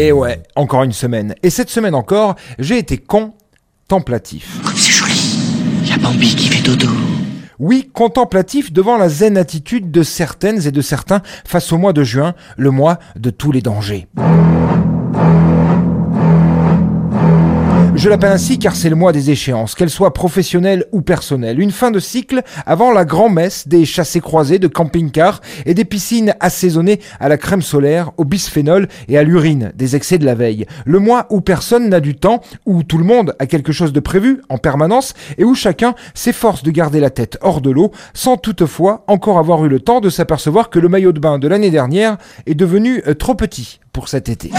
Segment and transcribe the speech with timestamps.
[0.00, 1.34] Et ouais, encore une semaine.
[1.42, 4.60] Et cette semaine encore, j'ai été contemplatif.
[4.64, 5.40] Comme c'est joli.
[5.90, 6.86] La Bambi qui fait dodo.
[7.58, 12.04] Oui, contemplatif devant la zen attitude de certaines et de certains face au mois de
[12.04, 14.06] juin, le mois de tous les dangers.
[17.98, 21.58] Je l'appelle ainsi car c'est le mois des échéances, qu'elles soient professionnelles ou personnelles.
[21.58, 26.32] Une fin de cycle avant la grand-messe des chassés croisés de camping-cars et des piscines
[26.38, 30.64] assaisonnées à la crème solaire, au bisphénol et à l'urine des excès de la veille.
[30.86, 33.98] Le mois où personne n'a du temps, où tout le monde a quelque chose de
[33.98, 38.36] prévu en permanence et où chacun s'efforce de garder la tête hors de l'eau sans
[38.36, 41.72] toutefois encore avoir eu le temps de s'apercevoir que le maillot de bain de l'année
[41.72, 44.52] dernière est devenu euh, trop petit pour cet été.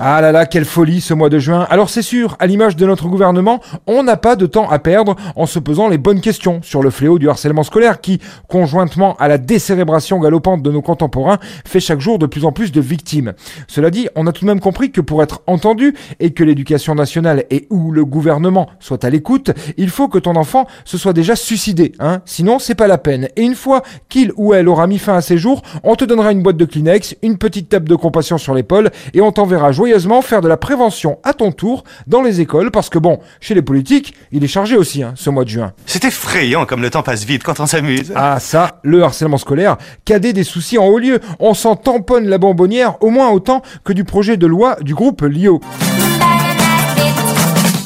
[0.00, 1.66] Ah là là, quelle folie ce mois de juin.
[1.70, 5.16] Alors c'est sûr, à l'image de notre gouvernement, on n'a pas de temps à perdre
[5.34, 9.26] en se posant les bonnes questions sur le fléau du harcèlement scolaire qui, conjointement à
[9.26, 13.32] la décérébration galopante de nos contemporains, fait chaque jour de plus en plus de victimes.
[13.66, 16.94] Cela dit, on a tout de même compris que pour être entendu et que l'éducation
[16.94, 21.12] nationale et ou le gouvernement soient à l'écoute, il faut que ton enfant se soit
[21.12, 22.20] déjà suicidé, hein.
[22.24, 23.30] Sinon, c'est pas la peine.
[23.34, 26.30] Et une fois qu'il ou elle aura mis fin à ses jours, on te donnera
[26.30, 29.87] une boîte de Kleenex, une petite tape de compassion sur l'épaule et on t'enverra jouer
[30.22, 33.62] faire de la prévention à ton tour dans les écoles parce que bon, chez les
[33.62, 35.72] politiques, il est chargé aussi hein, ce mois de juin.
[35.86, 38.12] C'est effrayant comme le temps passe vite quand on s'amuse.
[38.14, 41.20] Ah ça, le harcèlement scolaire, cadet des soucis en haut lieu.
[41.38, 45.22] On s'en tamponne la bonbonnière au moins autant que du projet de loi du groupe
[45.22, 45.60] LIO.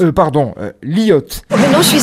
[0.01, 2.01] Euh, pardon, euh, mais non, je suis.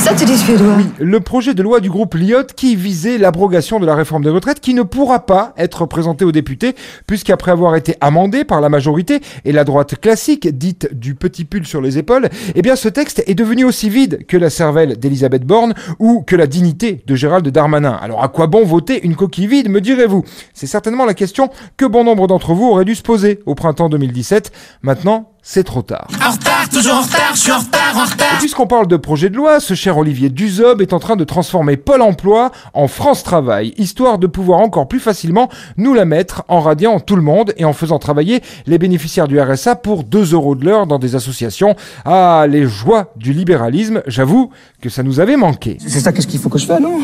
[0.78, 4.30] Oui, le projet de loi du groupe LIOT qui visait l'abrogation de la réforme des
[4.30, 6.76] retraites qui ne pourra pas être présenté aux députés
[7.08, 11.66] puisqu'après avoir été amendé par la majorité et la droite classique, dite du petit pull
[11.66, 15.46] sur les épaules, eh bien ce texte est devenu aussi vide que la cervelle d'Elisabeth
[15.46, 17.98] Borne ou que la dignité de Gérald Darmanin.
[18.02, 20.24] Alors à quoi bon voter une coquille vide, me direz-vous?
[20.54, 23.90] C'est certainement la question que bon nombre d'entre vous auraient dû se poser au printemps
[23.90, 24.52] 2017.
[24.82, 26.08] Maintenant, c'est trop tard.
[26.24, 28.36] En retard, toujours en retard, je suis en retard, en retard.
[28.36, 31.24] Et puisqu'on parle de projet de loi, ce cher Olivier Duzob est en train de
[31.24, 36.44] transformer Pôle emploi en France Travail, histoire de pouvoir encore plus facilement nous la mettre
[36.50, 40.34] en radiant tout le monde et en faisant travailler les bénéficiaires du RSA pour 2
[40.34, 41.76] euros de l'heure dans des associations.
[42.06, 44.52] Ah, les joies du libéralisme, j'avoue
[44.84, 45.80] que ça nous avait manqué.
[45.80, 47.00] C'est ça qu'est-ce qu'il faut que je fasse, non?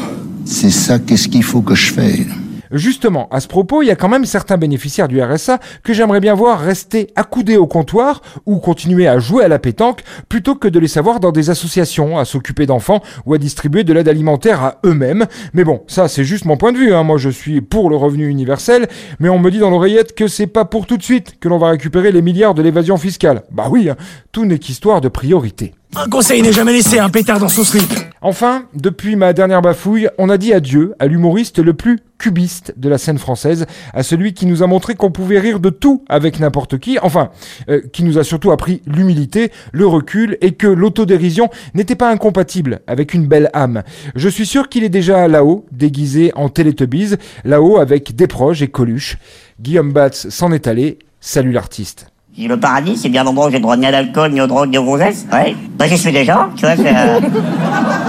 [0.46, 2.28] C'est ça qu'est-ce qu'il faut que je fais
[2.72, 6.20] Justement, à ce propos, il y a quand même certains bénéficiaires du RSA que j'aimerais
[6.20, 10.68] bien voir rester accoudés au comptoir ou continuer à jouer à la pétanque plutôt que
[10.68, 14.64] de les savoir dans des associations, à s'occuper d'enfants ou à distribuer de l'aide alimentaire
[14.64, 15.26] à eux-mêmes.
[15.54, 16.94] Mais bon, ça c'est juste mon point de vue.
[16.94, 17.04] Hein.
[17.04, 18.88] Moi je suis pour le revenu universel,
[19.20, 21.58] mais on me dit dans l'oreillette que c'est pas pour tout de suite que l'on
[21.58, 23.44] va récupérer les milliards de l'évasion fiscale.
[23.52, 23.96] Bah oui, hein.
[24.32, 25.74] tout n'est qu'histoire de priorité.
[25.96, 27.90] Un conseil n'est jamais laissé un pétard dans son slip.
[28.22, 32.90] Enfin, depuis ma dernière bafouille, on a dit adieu à l'humoriste le plus cubiste de
[32.90, 36.40] la scène française, à celui qui nous a montré qu'on pouvait rire de tout avec
[36.40, 37.30] n'importe qui, enfin,
[37.70, 42.82] euh, qui nous a surtout appris l'humilité, le recul et que l'autodérision n'était pas incompatible
[42.88, 43.84] avec une belle âme.
[44.16, 48.68] Je suis sûr qu'il est déjà là-haut, déguisé en Télétubbies, là-haut avec des proches et
[48.68, 49.18] Coluche.
[49.62, 51.00] Guillaume Batz s'en est allé.
[51.22, 52.08] Salut l'artiste.
[52.38, 54.48] Et le paradis, c'est bien l'endroit où j'ai le droit ni à l'alcool, ni au
[54.48, 55.26] drogue, ni aux grossesses.
[55.32, 55.56] Ouais.
[55.78, 57.22] Bah, j'y suis déjà, tu vois, c'est, euh...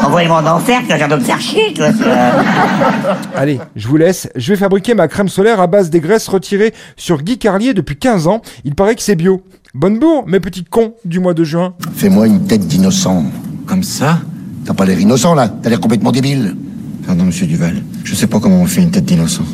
[0.04, 3.14] Envoyez-moi en enfer, tu vois, j'ai de me faire chier, tu vois, c'est, euh...
[3.36, 4.28] Allez, je vous laisse.
[4.34, 7.96] Je vais fabriquer ma crème solaire à base des graisses retirées sur Guy Carlier depuis
[7.96, 8.42] 15 ans.
[8.64, 9.44] Il paraît que c'est bio.
[9.74, 11.74] Bonne bourre, mes petits cons du mois de juin.
[11.94, 13.22] Fais-moi une tête d'innocent.
[13.64, 14.18] Comme ça?
[14.64, 16.56] T'as pas l'air innocent, là T'as l'air complètement débile.
[17.06, 17.80] Pardon, monsieur Duval.
[18.02, 19.44] Je sais pas comment on fait une tête d'innocent.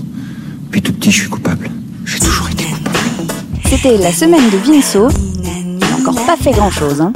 [0.65, 1.69] Depuis tout petit, je suis coupable.
[3.75, 5.09] C'était la semaine de Vinceau.
[5.43, 7.01] Il n'a encore pas fait grand-chose.
[7.01, 7.11] Hein.